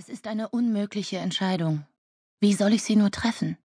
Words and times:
Es 0.00 0.08
ist 0.08 0.28
eine 0.28 0.48
unmögliche 0.50 1.18
Entscheidung. 1.18 1.84
Wie 2.38 2.54
soll 2.54 2.72
ich 2.72 2.84
sie 2.84 2.94
nur 2.94 3.10
treffen? 3.10 3.58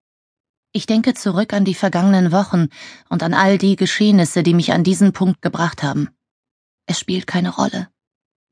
Ich 0.72 0.86
denke 0.86 1.12
zurück 1.12 1.52
an 1.52 1.66
die 1.66 1.74
vergangenen 1.74 2.32
Wochen 2.32 2.70
und 3.10 3.22
an 3.22 3.34
all 3.34 3.58
die 3.58 3.76
Geschehnisse, 3.76 4.42
die 4.42 4.54
mich 4.54 4.72
an 4.72 4.82
diesen 4.82 5.12
Punkt 5.12 5.42
gebracht 5.42 5.82
haben. 5.82 6.08
Es 6.86 6.98
spielt 6.98 7.26
keine 7.26 7.50
Rolle. 7.50 7.90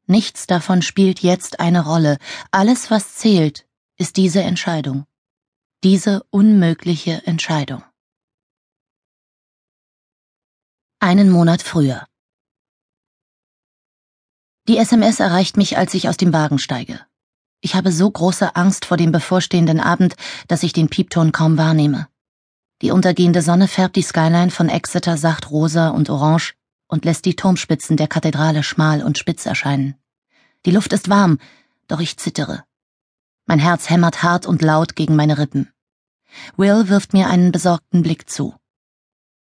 Nichts 0.06 0.46
davon 0.46 0.82
spielt 0.82 1.20
jetzt 1.20 1.58
eine 1.58 1.82
Rolle. 1.82 2.18
Alles, 2.50 2.90
was 2.90 3.14
zählt, 3.14 3.66
ist 3.96 4.18
diese 4.18 4.42
Entscheidung. 4.42 5.06
Diese 5.82 6.22
unmögliche 6.28 7.26
Entscheidung. 7.26 7.82
Einen 10.98 11.30
Monat 11.30 11.62
früher. 11.62 12.06
Die 14.68 14.76
SMS 14.76 15.18
erreicht 15.18 15.56
mich, 15.56 15.78
als 15.78 15.94
ich 15.94 16.10
aus 16.10 16.18
dem 16.18 16.34
Wagen 16.34 16.58
steige. 16.58 17.06
Ich 17.62 17.74
habe 17.74 17.92
so 17.92 18.10
große 18.10 18.56
Angst 18.56 18.86
vor 18.86 18.96
dem 18.96 19.12
bevorstehenden 19.12 19.80
Abend, 19.80 20.16
dass 20.48 20.62
ich 20.62 20.72
den 20.72 20.88
Piepton 20.88 21.32
kaum 21.32 21.58
wahrnehme. 21.58 22.08
Die 22.80 22.90
untergehende 22.90 23.42
Sonne 23.42 23.68
färbt 23.68 23.96
die 23.96 24.02
Skyline 24.02 24.50
von 24.50 24.70
Exeter 24.70 25.18
sacht 25.18 25.50
rosa 25.50 25.88
und 25.88 26.08
orange 26.08 26.54
und 26.88 27.04
lässt 27.04 27.26
die 27.26 27.36
Turmspitzen 27.36 27.98
der 27.98 28.08
Kathedrale 28.08 28.62
schmal 28.62 29.02
und 29.02 29.18
spitz 29.18 29.44
erscheinen. 29.44 29.94
Die 30.64 30.70
Luft 30.70 30.94
ist 30.94 31.10
warm, 31.10 31.38
doch 31.88 32.00
ich 32.00 32.16
zittere. 32.16 32.64
Mein 33.46 33.58
Herz 33.58 33.90
hämmert 33.90 34.22
hart 34.22 34.46
und 34.46 34.62
laut 34.62 34.96
gegen 34.96 35.14
meine 35.14 35.36
Rippen. 35.36 35.70
Will 36.56 36.88
wirft 36.88 37.12
mir 37.12 37.28
einen 37.28 37.52
besorgten 37.52 38.02
Blick 38.02 38.30
zu. 38.30 38.54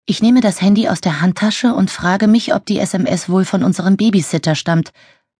Ich 0.05 0.21
nehme 0.21 0.41
das 0.41 0.61
Handy 0.61 0.87
aus 0.89 1.01
der 1.01 1.21
Handtasche 1.21 1.73
und 1.73 1.89
frage 1.89 2.27
mich, 2.27 2.53
ob 2.53 2.65
die 2.65 2.79
SMS 2.79 3.29
wohl 3.29 3.45
von 3.45 3.63
unserem 3.63 3.97
Babysitter 3.97 4.53
stammt, 4.53 4.91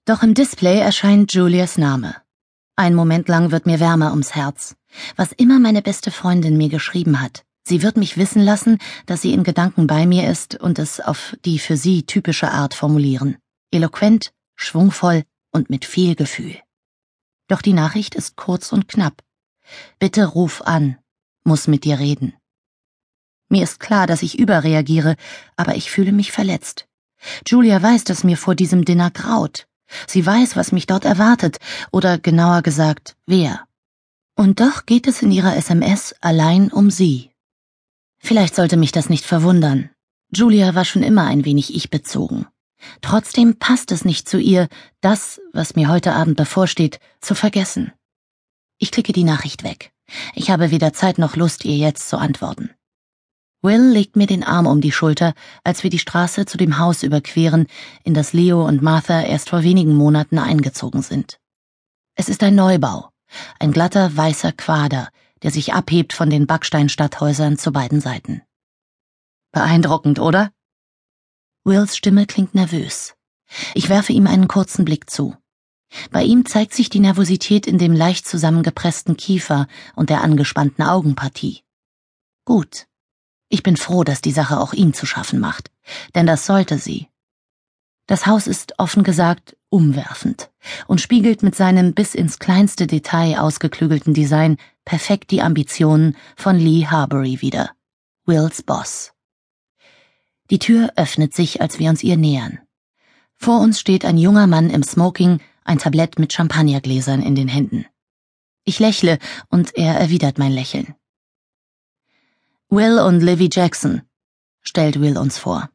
doch 0.05 0.23
im 0.23 0.33
Display 0.33 0.79
erscheint 0.79 1.33
Julias 1.33 1.77
Name. 1.77 2.22
Ein 2.75 2.95
Moment 2.95 3.27
lang 3.27 3.51
wird 3.51 3.67
mir 3.67 3.79
wärmer 3.79 4.11
ums 4.11 4.33
Herz. 4.33 4.75
Was 5.15 5.31
immer 5.31 5.59
meine 5.59 5.83
beste 5.83 6.09
Freundin 6.09 6.57
mir 6.57 6.69
geschrieben 6.69 7.21
hat, 7.21 7.43
sie 7.63 7.83
wird 7.83 7.97
mich 7.97 8.17
wissen 8.17 8.41
lassen, 8.41 8.79
dass 9.05 9.21
sie 9.21 9.33
in 9.33 9.43
Gedanken 9.43 9.85
bei 9.85 10.07
mir 10.07 10.29
ist 10.29 10.55
und 10.59 10.79
es 10.79 10.99
auf 10.99 11.37
die 11.45 11.59
für 11.59 11.77
sie 11.77 12.03
typische 12.03 12.49
Art 12.49 12.73
formulieren. 12.73 13.37
Eloquent, 13.71 14.33
schwungvoll 14.55 15.23
und 15.51 15.69
mit 15.69 15.85
viel 15.85 16.15
Gefühl. 16.15 16.57
Doch 17.47 17.61
die 17.61 17.73
Nachricht 17.73 18.15
ist 18.15 18.37
kurz 18.37 18.71
und 18.71 18.87
knapp. 18.87 19.21
Bitte 19.99 20.25
ruf 20.25 20.63
an, 20.63 20.97
muss 21.43 21.67
mit 21.67 21.83
dir 21.83 21.99
reden. 21.99 22.33
Mir 23.49 23.63
ist 23.63 23.79
klar, 23.79 24.07
dass 24.07 24.23
ich 24.23 24.39
überreagiere, 24.39 25.15
aber 25.55 25.75
ich 25.75 25.91
fühle 25.91 26.11
mich 26.11 26.31
verletzt. 26.31 26.87
Julia 27.47 27.81
weiß, 27.81 28.03
dass 28.03 28.23
mir 28.23 28.37
vor 28.37 28.55
diesem 28.55 28.83
Dinner 28.83 29.11
graut. 29.11 29.67
Sie 30.07 30.25
weiß, 30.25 30.55
was 30.55 30.71
mich 30.71 30.87
dort 30.87 31.05
erwartet, 31.05 31.57
oder 31.91 32.17
genauer 32.17 32.61
gesagt, 32.61 33.15
wer. 33.25 33.65
Und 34.35 34.59
doch 34.59 34.85
geht 34.85 35.07
es 35.07 35.21
in 35.21 35.31
ihrer 35.31 35.55
SMS 35.55 36.15
allein 36.21 36.71
um 36.71 36.89
sie. 36.89 37.31
Vielleicht 38.19 38.55
sollte 38.55 38.77
mich 38.77 38.91
das 38.91 39.09
nicht 39.09 39.25
verwundern. 39.25 39.89
Julia 40.33 40.75
war 40.75 40.85
schon 40.85 41.03
immer 41.03 41.25
ein 41.25 41.45
wenig 41.45 41.75
ich 41.75 41.89
bezogen. 41.89 42.47
Trotzdem 43.01 43.59
passt 43.59 43.91
es 43.91 44.05
nicht 44.05 44.27
zu 44.27 44.39
ihr, 44.39 44.67
das, 45.01 45.41
was 45.53 45.75
mir 45.75 45.89
heute 45.89 46.13
Abend 46.13 46.37
bevorsteht, 46.37 46.99
zu 47.21 47.35
vergessen. 47.35 47.91
Ich 48.77 48.91
klicke 48.91 49.13
die 49.13 49.23
Nachricht 49.23 49.63
weg. 49.63 49.91
Ich 50.33 50.49
habe 50.49 50.71
weder 50.71 50.93
Zeit 50.93 51.17
noch 51.17 51.35
Lust, 51.35 51.65
ihr 51.65 51.77
jetzt 51.77 52.09
zu 52.09 52.17
antworten. 52.17 52.71
Will 53.63 53.91
legt 53.91 54.17
mir 54.17 54.27
den 54.27 54.43
Arm 54.43 54.67
um 54.67 54.81
die 54.81 54.91
Schulter, 54.91 55.33
als 55.63 55.83
wir 55.83 55.89
die 55.89 55.97
Straße 55.97 56.45
zu 56.45 56.57
dem 56.57 56.79
Haus 56.79 57.01
überqueren, 57.01 57.67
in 58.03 58.13
das 58.13 58.33
Leo 58.33 58.67
und 58.67 58.81
Martha 58.81 59.21
erst 59.21 59.49
vor 59.49 59.63
wenigen 59.63 59.95
Monaten 59.95 60.37
eingezogen 60.37 61.01
sind. 61.01 61.39
Es 62.15 62.27
ist 62.27 62.43
ein 62.43 62.55
Neubau, 62.55 63.09
ein 63.59 63.71
glatter 63.71 64.17
weißer 64.17 64.51
Quader, 64.51 65.07
der 65.43 65.51
sich 65.51 65.73
abhebt 65.73 66.11
von 66.11 66.29
den 66.29 66.45
Backsteinstadthäusern 66.45 67.57
zu 67.57 67.71
beiden 67.71 68.01
Seiten. 68.01 68.41
Beeindruckend, 69.53 70.19
oder? 70.19 70.51
Wills 71.63 71.95
Stimme 71.95 72.25
klingt 72.25 72.53
nervös. 72.53 73.15
Ich 73.75 73.87
werfe 73.87 74.11
ihm 74.11 74.27
einen 74.27 74.49
kurzen 74.49 74.83
Blick 74.83 75.09
zu. 75.09 75.37
Bei 76.11 76.23
ihm 76.23 76.45
zeigt 76.45 76.73
sich 76.73 76.89
die 76.89 76.99
Nervosität 76.99 77.65
in 77.65 77.77
dem 77.77 77.93
leicht 77.93 78.27
zusammengepressten 78.27 79.15
Kiefer 79.15 79.67
und 79.95 80.09
der 80.09 80.21
angespannten 80.21 80.83
Augenpartie. 80.83 81.61
Gut. 82.43 82.87
Ich 83.53 83.61
bin 83.61 83.77
froh, 83.77 84.03
dass 84.03 84.19
die 84.19 84.31
Sache 84.31 84.59
auch 84.59 84.73
ihm 84.73 84.95
zu 84.95 85.05
schaffen 85.05 85.39
macht, 85.39 85.69
denn 86.15 86.25
das 86.25 86.47
sollte 86.47 86.79
sie. 86.79 87.09
Das 88.07 88.25
Haus 88.25 88.47
ist 88.47 88.79
offen 88.79 89.03
gesagt 89.03 89.55
umwerfend 89.69 90.49
und 90.87 91.01
spiegelt 91.01 91.43
mit 91.43 91.53
seinem 91.53 91.93
bis 91.93 92.15
ins 92.15 92.39
kleinste 92.39 92.87
Detail 92.87 93.37
ausgeklügelten 93.39 94.15
Design 94.15 94.57
perfekt 94.85 95.29
die 95.29 95.43
Ambitionen 95.43 96.17
von 96.35 96.57
Lee 96.57 96.87
Harbury 96.87 97.41
wider, 97.41 97.69
Wills 98.25 98.63
Boss. 98.63 99.11
Die 100.49 100.57
Tür 100.57 100.91
öffnet 100.95 101.35
sich, 101.35 101.61
als 101.61 101.77
wir 101.77 101.91
uns 101.91 102.01
ihr 102.01 102.17
nähern. 102.17 102.57
Vor 103.35 103.59
uns 103.59 103.79
steht 103.79 104.03
ein 104.03 104.17
junger 104.17 104.47
Mann 104.47 104.71
im 104.71 104.81
Smoking, 104.81 105.41
ein 105.63 105.77
Tablett 105.77 106.17
mit 106.17 106.33
Champagnergläsern 106.33 107.21
in 107.21 107.35
den 107.35 107.49
Händen. 107.49 107.85
Ich 108.65 108.79
lächle 108.79 109.19
und 109.49 109.77
er 109.77 109.93
erwidert 109.93 110.39
mein 110.39 110.53
Lächeln. 110.53 110.95
Will 112.75 112.97
und 112.97 113.21
Livy 113.21 113.49
Jackson, 113.51 114.01
stellt 114.63 114.99
Will 114.99 115.15
uns 115.15 115.37
vor. 115.37 115.69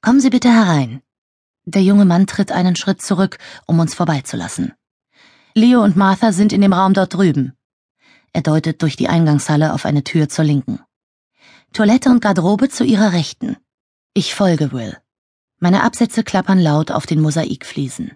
Kommen 0.00 0.20
Sie 0.20 0.30
bitte 0.30 0.48
herein. 0.48 1.02
Der 1.64 1.82
junge 1.82 2.04
Mann 2.04 2.28
tritt 2.28 2.52
einen 2.52 2.76
Schritt 2.76 3.02
zurück, 3.02 3.38
um 3.66 3.80
uns 3.80 3.92
vorbeizulassen. 3.92 4.74
Leo 5.54 5.82
und 5.82 5.96
Martha 5.96 6.30
sind 6.30 6.52
in 6.52 6.60
dem 6.60 6.72
Raum 6.72 6.94
dort 6.94 7.12
drüben. 7.12 7.54
Er 8.32 8.42
deutet 8.42 8.82
durch 8.82 8.94
die 8.94 9.08
Eingangshalle 9.08 9.72
auf 9.72 9.84
eine 9.84 10.04
Tür 10.04 10.28
zur 10.28 10.44
Linken. 10.44 10.78
Toilette 11.72 12.10
und 12.10 12.20
Garderobe 12.20 12.68
zu 12.68 12.84
ihrer 12.84 13.12
Rechten. 13.12 13.56
Ich 14.14 14.36
folge 14.36 14.70
Will. 14.70 14.96
Meine 15.58 15.82
Absätze 15.82 16.22
klappern 16.22 16.60
laut 16.60 16.92
auf 16.92 17.04
den 17.04 17.20
Mosaikfliesen. 17.20 18.12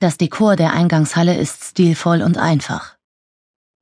Das 0.00 0.18
Dekor 0.18 0.56
der 0.56 0.74
Eingangshalle 0.74 1.34
ist 1.34 1.64
stilvoll 1.64 2.20
und 2.20 2.36
einfach. 2.36 2.93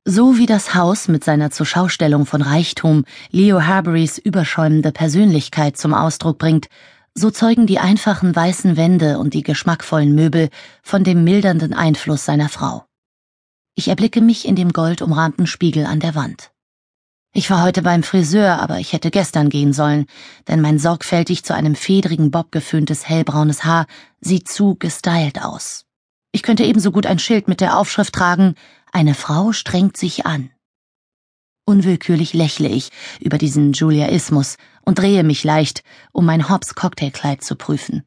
So 0.05 0.37
wie 0.37 0.45
das 0.45 0.75
Haus 0.75 1.07
mit 1.07 1.23
seiner 1.23 1.49
Zurschaustellung 1.49 2.25
von 2.25 2.41
Reichtum 2.41 3.05
Leo 3.31 3.61
Harburys 3.61 4.17
überschäumende 4.17 4.91
Persönlichkeit 4.91 5.77
zum 5.77 5.93
Ausdruck 5.93 6.37
bringt, 6.37 6.67
so 7.15 7.31
zeugen 7.31 7.67
die 7.67 7.79
einfachen 7.79 8.35
weißen 8.35 8.75
Wände 8.75 9.17
und 9.17 9.33
die 9.33 9.43
geschmackvollen 9.43 10.13
Möbel 10.13 10.49
von 10.81 11.05
dem 11.05 11.23
mildernden 11.23 11.73
Einfluss 11.73 12.25
seiner 12.25 12.49
Frau. 12.49 12.83
Ich 13.75 13.87
erblicke 13.87 14.19
mich 14.19 14.45
in 14.45 14.57
dem 14.57 14.73
goldumrahmten 14.73 15.47
Spiegel 15.47 15.85
an 15.85 16.01
der 16.01 16.15
Wand. 16.15 16.51
Ich 17.33 17.49
war 17.49 17.63
heute 17.63 17.81
beim 17.81 18.03
Friseur, 18.03 18.61
aber 18.61 18.79
ich 18.79 18.91
hätte 18.91 19.09
gestern 19.09 19.47
gehen 19.47 19.71
sollen, 19.71 20.07
denn 20.49 20.59
mein 20.59 20.79
sorgfältig 20.79 21.45
zu 21.45 21.55
einem 21.55 21.75
fedrigen 21.75 22.29
Bob 22.29 22.51
geföhntes 22.51 23.07
hellbraunes 23.07 23.63
Haar 23.63 23.87
sieht 24.19 24.49
zu 24.49 24.75
gestylt 24.75 25.41
aus. 25.41 25.85
Ich 26.33 26.43
könnte 26.43 26.65
ebenso 26.65 26.91
gut 26.91 27.05
ein 27.05 27.19
Schild 27.19 27.47
mit 27.47 27.61
der 27.61 27.77
Aufschrift 27.77 28.13
tragen, 28.13 28.55
eine 28.93 29.15
Frau 29.15 29.51
strengt 29.51 29.97
sich 29.97 30.25
an. 30.25 30.51
Unwillkürlich 31.65 32.33
lächle 32.33 32.69
ich 32.69 32.89
über 33.19 33.37
diesen 33.37 33.73
Juliaismus 33.73 34.57
und 34.83 34.99
drehe 34.99 35.23
mich 35.23 35.43
leicht, 35.43 35.83
um 36.11 36.25
mein 36.25 36.49
Hobbs 36.49 36.75
Cocktailkleid 36.75 37.43
zu 37.43 37.55
prüfen. 37.55 38.03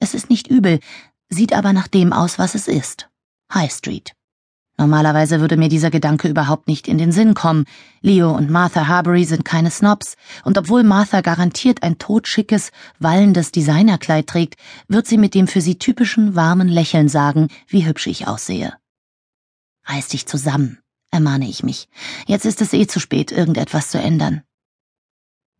Es 0.00 0.14
ist 0.14 0.30
nicht 0.30 0.48
übel, 0.48 0.80
sieht 1.28 1.54
aber 1.54 1.72
nach 1.72 1.88
dem 1.88 2.12
aus, 2.12 2.38
was 2.38 2.54
es 2.54 2.68
ist. 2.68 3.08
High 3.54 3.72
Street. 3.72 4.12
Normalerweise 4.76 5.40
würde 5.40 5.56
mir 5.56 5.68
dieser 5.68 5.90
Gedanke 5.90 6.28
überhaupt 6.28 6.66
nicht 6.66 6.88
in 6.88 6.98
den 6.98 7.12
Sinn 7.12 7.34
kommen. 7.34 7.66
Leo 8.00 8.32
und 8.32 8.50
Martha 8.50 8.88
Harbury 8.88 9.24
sind 9.24 9.44
keine 9.44 9.70
Snobs, 9.70 10.16
und 10.44 10.58
obwohl 10.58 10.82
Martha 10.82 11.20
garantiert 11.20 11.82
ein 11.82 11.98
totschickes, 11.98 12.70
wallendes 12.98 13.52
Designerkleid 13.52 14.26
trägt, 14.26 14.56
wird 14.88 15.06
sie 15.06 15.18
mit 15.18 15.34
dem 15.34 15.46
für 15.46 15.60
sie 15.60 15.78
typischen 15.78 16.34
warmen 16.34 16.68
Lächeln 16.68 17.08
sagen, 17.08 17.48
wie 17.68 17.86
hübsch 17.86 18.08
ich 18.08 18.26
aussehe. 18.26 18.72
Reiß 19.84 20.08
dich 20.08 20.26
zusammen, 20.26 20.78
ermahne 21.10 21.48
ich 21.48 21.62
mich. 21.62 21.88
Jetzt 22.26 22.44
ist 22.44 22.60
es 22.60 22.72
eh 22.72 22.86
zu 22.86 23.00
spät, 23.00 23.32
irgendetwas 23.32 23.90
zu 23.90 23.98
ändern. 23.98 24.42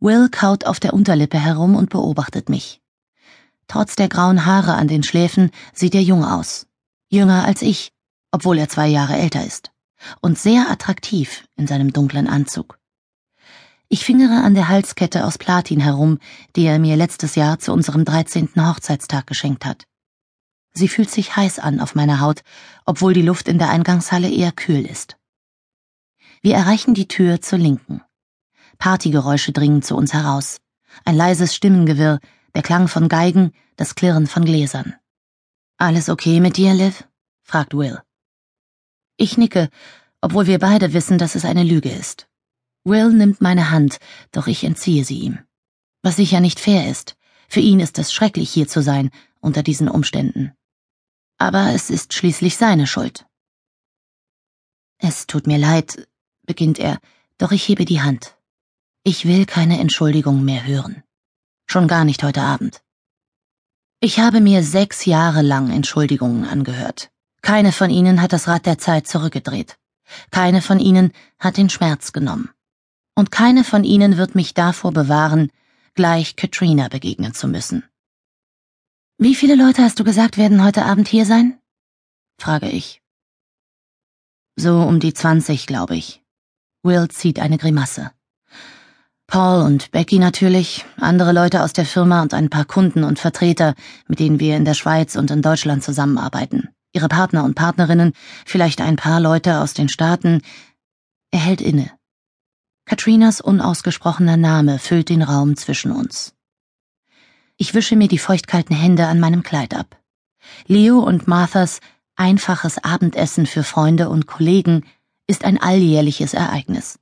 Will 0.01 0.29
kaut 0.29 0.67
auf 0.67 0.81
der 0.81 0.95
Unterlippe 0.95 1.39
herum 1.39 1.77
und 1.77 1.91
beobachtet 1.91 2.49
mich. 2.49 2.81
Trotz 3.69 3.95
der 3.97 4.09
grauen 4.09 4.45
Haare 4.45 4.75
an 4.75 4.89
den 4.89 5.03
Schläfen 5.03 5.51
sieht 5.73 5.95
er 5.95 6.03
jung 6.03 6.25
aus. 6.25 6.67
Jünger 7.09 7.45
als 7.45 7.63
ich, 7.63 7.93
obwohl 8.31 8.59
er 8.59 8.69
zwei 8.69 8.89
Jahre 8.89 9.17
älter 9.17 9.45
ist. 9.45 9.71
Und 10.21 10.39
sehr 10.39 10.71
attraktiv 10.71 11.47
in 11.57 11.67
seinem 11.67 11.93
dunklen 11.93 12.27
Anzug. 12.27 12.79
Ich 13.89 14.05
fingere 14.05 14.43
an 14.43 14.55
der 14.55 14.69
Halskette 14.69 15.25
aus 15.25 15.39
Platin 15.39 15.79
herum, 15.79 16.19
die 16.57 16.65
er 16.65 16.79
mir 16.79 16.97
letztes 16.97 17.35
Jahr 17.35 17.59
zu 17.59 17.73
unserem 17.73 18.05
dreizehnten 18.05 18.67
Hochzeitstag 18.67 19.27
geschenkt 19.27 19.65
hat. 19.67 19.85
Sie 20.75 20.89
fühlt 20.89 21.11
sich 21.11 21.37
heiß 21.37 21.59
an 21.59 21.81
auf 21.81 21.95
meiner 21.95 22.21
Haut, 22.21 22.43
obwohl 22.87 23.13
die 23.13 23.23
Luft 23.23 23.49
in 23.49 23.59
der 23.59 23.71
Eingangshalle 23.71 24.31
eher 24.31 24.53
kühl 24.53 24.87
ist. 24.87 25.17
Wir 26.41 26.55
erreichen 26.55 26.95
die 26.95 27.09
Tür 27.09 27.41
zur 27.41 27.59
Linken. 27.59 28.03
Partygeräusche 28.79 29.53
dringen 29.53 29.83
zu 29.83 29.97
uns 29.97 30.13
heraus. 30.13 30.61
Ein 31.05 31.17
leises 31.17 31.55
Stimmengewirr, 31.55 32.21
der 32.55 32.63
Klang 32.63 32.89
von 32.89 33.09
Geigen, 33.09 33.53
das 33.77 33.95
Klirren 33.95 34.27
von 34.27 34.45
Gläsern. 34.45 34.95
Alles 35.77 36.09
okay 36.09 36.41
mit 36.41 36.57
dir, 36.57 36.75
Liv? 36.75 37.05
fragt 37.43 37.75
Will. 37.75 38.01
Ich 39.17 39.37
nicke, 39.39 39.69
obwohl 40.21 40.47
wir 40.47 40.59
beide 40.59 40.93
wissen, 40.93 41.19
dass 41.19 41.35
es 41.35 41.45
eine 41.45 41.63
Lüge 41.63 41.91
ist. 41.91 42.29
Will 42.85 43.13
nimmt 43.13 43.41
meine 43.41 43.71
Hand, 43.71 43.99
doch 44.33 44.47
ich 44.47 44.65
entziehe 44.65 45.05
sie 45.05 45.21
ihm. 45.21 45.39
Was 46.03 46.17
sicher 46.17 46.41
nicht 46.41 46.59
fair 46.59 46.91
ist. 46.91 47.17
Für 47.49 47.61
ihn 47.61 47.81
ist 47.81 47.99
es 47.99 48.13
schrecklich, 48.13 48.51
hier 48.51 48.67
zu 48.67 48.83
sein, 48.83 49.11
unter 49.41 49.63
diesen 49.63 49.89
Umständen. 49.89 50.53
Aber 51.49 51.73
es 51.75 51.91
ist 51.91 52.15
schließlich 52.15 52.57
seine 52.57 52.87
Schuld. 52.87 53.27
Es 54.99 55.27
tut 55.27 55.49
mir 55.49 55.59
leid, 55.59 56.07
beginnt 56.47 56.79
er, 56.79 57.01
doch 57.37 57.51
ich 57.51 57.67
hebe 57.67 57.85
die 57.85 58.01
Hand. 58.01 58.37
Ich 59.03 59.25
will 59.25 59.45
keine 59.45 59.81
Entschuldigung 59.81 60.45
mehr 60.45 60.65
hören. 60.65 61.03
Schon 61.67 61.89
gar 61.89 62.05
nicht 62.05 62.23
heute 62.23 62.43
Abend. 62.43 62.81
Ich 63.99 64.21
habe 64.21 64.41
mir 64.41 64.63
sechs 64.63 65.05
Jahre 65.05 65.43
lang 65.43 65.73
Entschuldigungen 65.73 66.45
angehört. 66.45 67.11
Keine 67.41 67.73
von 67.73 67.91
ihnen 67.91 68.23
hat 68.23 68.33
das 68.33 68.47
Rad 68.47 68.65
der 68.65 68.79
Zeit 68.79 69.09
zurückgedreht. 69.09 69.79
Keine 70.31 70.63
von 70.63 70.79
ihnen 70.79 71.13
hat 71.41 71.57
den 71.57 71.71
Schmerz 71.71 72.13
genommen. 72.13 72.51
Und 73.17 73.33
keine 73.33 73.65
von 73.65 73.83
ihnen 73.83 74.17
wird 74.17 74.37
mich 74.37 74.55
davor 74.55 74.93
bewahren, 74.93 75.51
gleich 75.95 76.37
Katrina 76.37 76.87
begegnen 76.87 77.35
zu 77.35 77.49
müssen. 77.49 77.83
Wie 79.25 79.37
viele 79.37 79.55
Leute 79.55 79.83
hast 79.83 80.01
du 80.01 80.03
gesagt, 80.03 80.37
werden 80.37 80.65
heute 80.65 80.85
Abend 80.85 81.07
hier 81.07 81.25
sein? 81.25 81.57
frage 82.41 82.69
ich. 82.69 83.03
So 84.57 84.83
um 84.83 84.99
die 84.99 85.15
zwanzig, 85.15 85.69
glaube 85.69 85.95
ich. 85.95 86.25
Will 86.83 87.07
zieht 87.07 87.39
eine 87.39 87.57
Grimasse. 87.57 88.11
Paul 89.29 89.63
und 89.63 89.93
Becky 89.93 90.19
natürlich, 90.19 90.85
andere 90.97 91.31
Leute 91.31 91.63
aus 91.63 91.73
der 91.73 91.87
Firma 91.87 92.21
und 92.23 92.35
ein 92.35 92.51
paar 92.51 92.65
Kunden 92.65 93.05
und 93.05 93.21
Vertreter, 93.21 93.77
mit 94.09 94.19
denen 94.19 94.41
wir 94.41 94.57
in 94.57 94.65
der 94.65 94.75
Schweiz 94.75 95.15
und 95.15 95.31
in 95.31 95.41
Deutschland 95.41 95.85
zusammenarbeiten. 95.85 96.71
Ihre 96.93 97.07
Partner 97.07 97.45
und 97.45 97.55
Partnerinnen, 97.55 98.15
vielleicht 98.45 98.81
ein 98.81 98.97
paar 98.97 99.21
Leute 99.21 99.61
aus 99.61 99.73
den 99.73 99.89
Staaten. 99.89 100.43
Er 101.31 101.39
hält 101.39 101.61
inne. 101.61 101.93
Katrinas 102.87 103.41
unausgesprochener 103.41 104.37
Name 104.37 104.81
füllt 104.81 105.11
den 105.11 105.23
Raum 105.23 105.57
zwischen 105.57 105.93
uns. 105.93 106.35
Ich 107.57 107.75
wische 107.75 107.97
mir 107.97 108.09
die 108.09 108.19
feuchtkalten 108.19 108.75
Hände 108.75 109.07
an 109.07 109.21
meinem 109.21 109.43
Kleid 109.43 109.75
ab. 109.75 110.01
Leo 110.67 110.99
und 110.99 111.29
Marthas 111.29 111.81
einfaches 112.17 112.83
Abendessen 112.83 113.47
für 113.47 113.63
Freunde 113.63 114.09
und 114.09 114.27
Kollegen 114.27 114.85
ist 115.27 115.45
ein 115.45 115.61
alljährliches 115.61 116.35
Ereignis. 116.35 116.99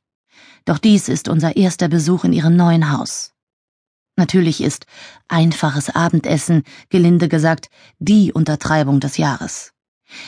Doch 0.64 0.79
dies 0.79 1.08
ist 1.08 1.29
unser 1.29 1.56
erster 1.56 1.88
Besuch 1.88 2.25
in 2.25 2.32
ihrem 2.32 2.56
neuen 2.56 2.93
Haus. 2.93 3.32
Natürlich 4.17 4.61
ist 4.61 4.87
einfaches 5.29 5.88
Abendessen, 5.91 6.64
gelinde 6.91 7.29
gesagt, 7.29 7.70
die 7.99 8.32
Untertreibung 8.32 9.00
des 9.00 9.17
Jahres. 9.17 9.73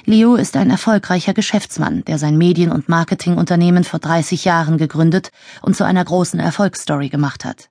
Leo 0.04 0.36
ist 0.36 0.56
ein 0.56 0.70
erfolgreicher 0.70 1.34
Geschäftsmann, 1.34 2.04
der 2.04 2.18
sein 2.18 2.38
Medien- 2.38 2.70
und 2.70 2.88
Marketingunternehmen 2.88 3.84
vor 3.84 4.00
30 4.00 4.44
Jahren 4.44 4.78
gegründet 4.78 5.30
und 5.60 5.76
zu 5.76 5.84
einer 5.84 6.04
großen 6.04 6.40
Erfolgsstory 6.40 7.08
gemacht 7.08 7.44
hat. 7.44 7.70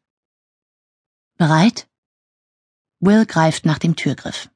Bereit? 1.38 1.88
Will 3.04 3.26
greift 3.26 3.66
nach 3.66 3.80
dem 3.80 3.96
Türgriff. 3.96 4.48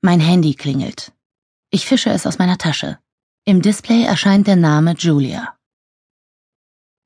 Mein 0.00 0.20
Handy 0.20 0.54
klingelt. 0.54 1.12
Ich 1.70 1.86
fische 1.86 2.10
es 2.10 2.24
aus 2.24 2.38
meiner 2.38 2.56
Tasche. 2.56 3.00
Im 3.44 3.62
Display 3.62 4.04
erscheint 4.04 4.46
der 4.46 4.54
Name 4.54 4.92
Julia. 4.92 5.58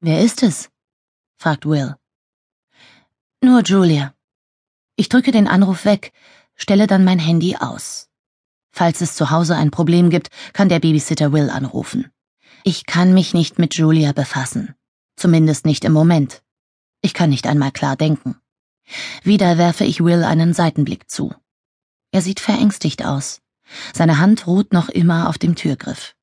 Wer 0.01 0.21
ist 0.21 0.43
es? 0.43 0.69
fragt 1.39 1.65
Will. 1.65 1.97
Nur 3.41 3.63
Julia. 3.63 4.15
Ich 4.97 5.09
drücke 5.09 5.33
den 5.33 5.49
Anruf 5.49 5.87
weg, 5.87 6.13
stelle 6.55 6.87
dann 6.87 7.03
mein 7.03 7.19
Handy 7.19 7.57
aus. 7.57 8.11
Falls 8.73 9.01
es 9.01 9.17
zu 9.17 9.31
Hause 9.31 9.57
ein 9.57 9.71
Problem 9.71 10.11
gibt, 10.11 10.29
kann 10.53 10.69
der 10.69 10.81
Babysitter 10.81 11.33
Will 11.33 11.49
anrufen. 11.49 12.13
Ich 12.63 12.85
kann 12.85 13.15
mich 13.15 13.33
nicht 13.33 13.59
mit 13.59 13.75
Julia 13.75 14.13
befassen. 14.13 14.75
Zumindest 15.17 15.65
nicht 15.65 15.87
im 15.87 15.95
Moment. 15.95 16.43
Ich 17.01 17.15
kann 17.15 17.31
nicht 17.31 17.47
einmal 17.47 17.73
klar 17.73 17.97
denken. 17.97 18.42
Wieder 19.23 19.59
werfe 19.59 19.85
ich 19.85 20.05
Will 20.05 20.25
einen 20.25 20.53
Seitenblick 20.53 21.11
zu. 21.11 21.35
Er 22.11 22.23
sieht 22.23 22.41
verängstigt 22.41 23.05
aus. 23.05 23.41
Seine 23.95 24.19
Hand 24.19 24.47
ruht 24.47 24.73
noch 24.73 24.89
immer 24.89 25.29
auf 25.29 25.39
dem 25.39 25.55
Türgriff. 25.55 26.15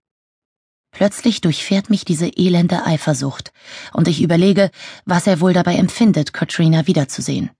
Plötzlich 0.91 1.41
durchfährt 1.41 1.89
mich 1.89 2.03
diese 2.03 2.27
elende 2.27 2.85
Eifersucht, 2.85 3.51
und 3.93 4.07
ich 4.07 4.21
überlege, 4.21 4.71
was 5.05 5.27
er 5.27 5.39
wohl 5.39 5.53
dabei 5.53 5.75
empfindet, 5.75 6.33
Katrina 6.33 6.87
wiederzusehen. 6.87 7.51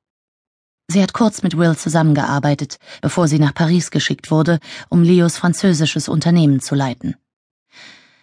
Sie 0.87 1.03
hat 1.03 1.13
kurz 1.13 1.43
mit 1.43 1.55
Will 1.55 1.77
zusammengearbeitet, 1.77 2.77
bevor 3.01 3.27
sie 3.27 3.37
nach 3.37 3.53
Paris 3.53 3.91
geschickt 3.91 4.31
wurde, 4.31 4.59
um 4.89 5.03
Leos 5.03 5.37
französisches 5.37 6.09
Unternehmen 6.09 6.61
zu 6.61 6.73
leiten. 6.73 7.15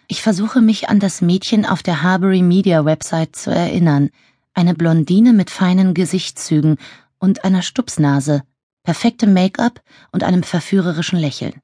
Ich 0.09 0.21
versuche 0.21 0.61
mich 0.61 0.89
an 0.89 0.99
das 0.99 1.21
Mädchen 1.21 1.65
auf 1.65 1.81
der 1.81 2.03
Harbury 2.03 2.41
Media 2.41 2.83
Website 2.83 3.35
zu 3.35 3.51
erinnern, 3.51 4.09
eine 4.57 4.73
Blondine 4.73 5.33
mit 5.33 5.51
feinen 5.51 5.93
Gesichtszügen 5.93 6.77
und 7.19 7.43
einer 7.43 7.61
Stupsnase, 7.61 8.43
perfektem 8.83 9.31
Make-up 9.33 9.83
und 10.11 10.23
einem 10.23 10.41
verführerischen 10.41 11.19
Lächeln. 11.19 11.61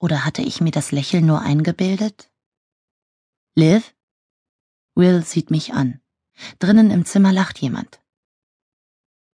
Oder 0.00 0.24
hatte 0.24 0.42
ich 0.42 0.60
mir 0.60 0.72
das 0.72 0.90
Lächeln 0.90 1.24
nur 1.24 1.40
eingebildet? 1.40 2.28
Liv? 3.54 3.94
Will 4.96 5.22
sieht 5.22 5.50
mich 5.52 5.72
an. 5.72 6.00
Drinnen 6.58 6.90
im 6.90 7.04
Zimmer 7.04 7.32
lacht 7.32 7.58
jemand. 7.60 8.00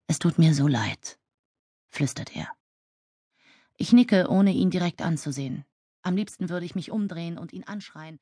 Es 0.06 0.18
tut 0.18 0.38
mir 0.38 0.54
so 0.54 0.68
leid, 0.68 1.18
flüstert 1.88 2.36
er. 2.36 2.48
Ich 3.78 3.92
nicke, 3.92 4.28
ohne 4.28 4.52
ihn 4.52 4.70
direkt 4.70 5.00
anzusehen. 5.00 5.64
Am 6.02 6.14
liebsten 6.14 6.50
würde 6.50 6.66
ich 6.66 6.74
mich 6.74 6.90
umdrehen 6.90 7.38
und 7.38 7.52
ihn 7.54 7.64
anschreien, 7.64 8.20